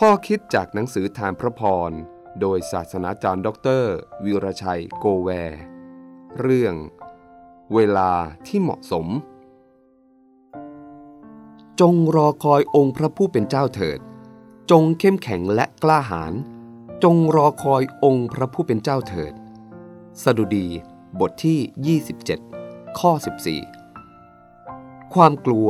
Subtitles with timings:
[0.00, 1.90] ข้อคิดจากหนังสือธารพระพร
[2.40, 5.60] โดยศาสนาจารย์ด็อกเตอร์วิรชัยโกแวร์
[6.40, 6.74] เรื่อง
[7.74, 8.12] เวลา
[8.46, 9.06] ที่เหมาะสม
[11.80, 13.98] จงรอคอยองค์พระผู้เป็นเจ้าเถิด
[14.70, 16.32] จงเข้มแข็งและกล้าหาญ
[17.04, 19.32] จงรอคอยองค์พระผู้เป็นเจ้าเถิด
[20.22, 20.66] สดุดี
[21.20, 21.98] บทที่
[22.44, 23.12] 27 ข้อ
[24.12, 25.68] 14 ความกลัว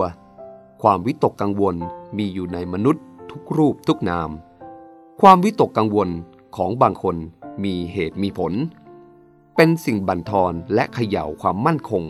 [0.82, 1.76] ความวิตกกังวล
[2.16, 3.04] มีอยู่ในมนุษย์
[3.36, 4.30] ทุกรูปทุกนาม
[5.20, 6.08] ความวิตกกังวล
[6.56, 7.16] ของบางคน
[7.64, 8.52] มีเหตุมีผล
[9.56, 12.04] เป็นสิ่งบั่นทอนและเขย่าความมั่นคง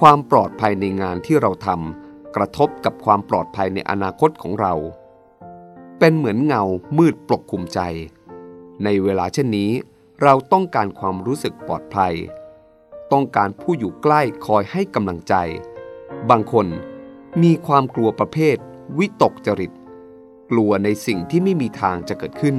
[0.00, 4.74] ความปลอดภัยในงานที่เราทำกระทบกับความปลอดภัยในอนาคตของเรา
[5.98, 6.62] เป็นเหมือนเงา
[6.98, 7.80] มืดปกคลุมใจ
[8.84, 9.70] ในเวลาเช่นนี้
[10.22, 12.14] เราต้องการความรู้สึกปลอดภัย
[13.12, 15.34] ต้องการผู้อยู่ใกล้คอยให้กำลังใจ
[16.30, 16.66] บางคน
[17.42, 18.56] มีความกลัวประเภท
[18.98, 19.72] วิตกจริต
[20.50, 22.56] กลัวในสิ่งที่ไม่มีทางจะเกิดขึ้น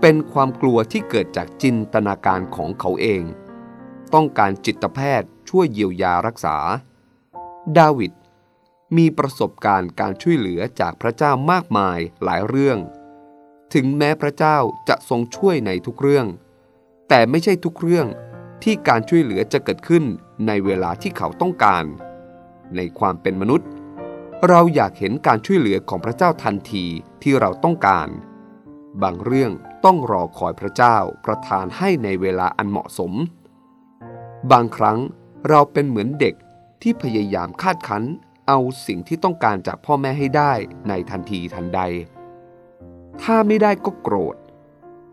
[0.00, 3.22] เป็นความกลัวที่เกิดจากจินตนาการของเขาเอง
[4.14, 6.56] ต้องการจิตแพทย์ช่วยเยียวยารักษา
[7.78, 8.12] ดาวิด
[8.96, 12.78] มีประสบการณ์การช่วยเหลือจากพระเจ้ามากมายหลายเรื่อง
[13.74, 14.56] ถึงแม้พระเจ้า
[14.88, 16.26] จะทรงช่วยในทุกเรื่อง
[17.08, 18.06] แต่ไม่ใช่ทุกเรื่อง
[18.62, 20.04] ที่การช่วยเหลือจะเกิดขึ้น
[20.46, 21.84] ในเวลาที่เขาต้องการ
[22.76, 23.68] ในความเป็นมนุษย์
[24.48, 26.84] เราอยากเห็นการช่วยเหลือของพระเจ้าทันที
[27.22, 28.08] ที่เราต้องการ
[29.02, 29.52] บางเรื่อง
[29.84, 33.12] ต้องรอคอยพระเจ้าประทานให้ในเวลาอันเหมาะสม
[34.52, 34.98] บางครั้ง
[35.48, 36.34] เราเป็นเหมือนเด็ก
[36.82, 38.04] ที่พยายามคาดคั้น
[38.48, 40.52] เอาสิ่งที่ต้องการจากพ่อแม่ให้ได้
[40.88, 41.80] ในทันทีทันใด
[43.22, 44.36] ถ้าไม่ได้ก็โกรธ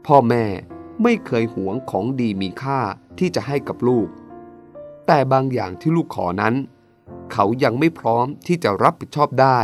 [0.07, 0.45] พ่อแม่
[1.03, 2.79] ไม่เคยหวงของดีมีค่า
[3.19, 4.07] ที่จะให้กับลูก
[5.07, 6.55] แต่บางอย่างที่ลูกขอนั้น
[7.39, 9.59] เขายังไม่พร้อมที่จะรับผิดชอบได้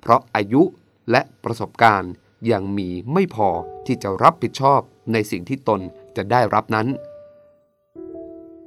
[0.00, 0.62] เพราะอายุ
[1.10, 2.12] และประสบการณ์
[2.52, 3.48] ยังมีไม่พอ
[3.86, 4.80] ที่จะรับผิดชอบ
[5.12, 5.80] ในสิ่งที่ตน
[6.16, 6.88] จะได้รับนั้น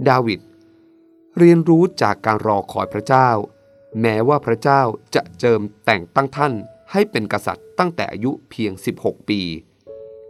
[0.07, 0.39] ดาวิด
[1.37, 3.29] เรียนรู้จากการรอคอยพระเจ้า
[4.01, 4.81] แม้ว่าพระเจ้า
[5.15, 6.53] จะเจิมแต่งตั้งท่าน
[6.91, 8.71] ให้เป็นกษัตริย์ตั้งแต่อายุเพียง
[9.01, 9.41] 16 ปี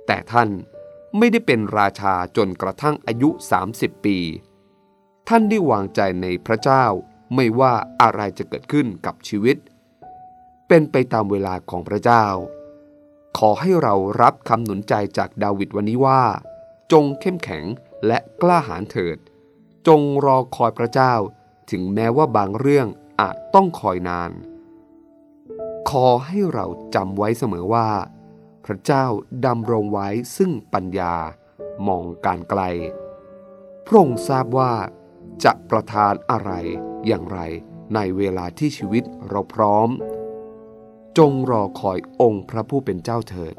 [0.07, 0.49] แต่ท่าน
[1.17, 3.29] ไม่ได้เป็นราชาจนกระทั่งอายุ
[3.67, 4.17] 30 ปี
[5.27, 6.85] ท่านได้วางใจในพระเจ้า
[7.35, 9.57] ไม่ว่าอะไรจะเกิดขึ้นกับชีวิต
[10.67, 12.25] เป็นไปตามเวลาของพระเจ้า
[13.37, 16.23] ขอให้เรารับคำหนุนใจจากดาวิดวันนี้ว่า
[16.91, 17.63] จงเข้มแข็ง
[18.07, 19.17] และกล้าหาญเถิด
[19.87, 21.13] จงรอคอยพระเจ้า
[21.71, 22.87] ถึงแม้ว่าบางเรื่อง
[23.21, 24.31] อาจต้องคอยนาน
[25.89, 27.89] ขอให้เราจำไว้เสมอว่า
[28.65, 29.05] พระเจ้า
[29.45, 30.07] ดำรงไว้
[30.37, 31.15] ซึ่งปัญญา
[31.87, 32.61] มองการไกล
[33.85, 34.73] พระองค์ทราบว่า
[35.43, 36.51] จะประทานอะไร
[37.07, 37.39] อย่างไร
[37.95, 39.89] ในเวลาที่ชีวิตเราพร้อม
[41.17, 43.55] จงรอคอยองค์พระผู้เป็นเจ้าเถิด